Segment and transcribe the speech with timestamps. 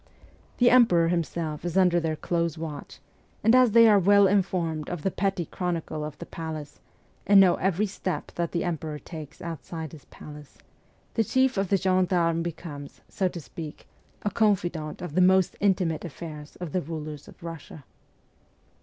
[0.57, 2.97] The Emperor himself is under their close watch,
[3.43, 6.79] and as they are well informed of the petty chronicle of the palace,
[7.27, 10.57] and know every step that the Emperor takes outside his palace,
[11.13, 13.85] the chief of the gendarmes becomes, so to speak,
[14.23, 17.83] a confidant of the most intimate affairs of the rulers of Russia.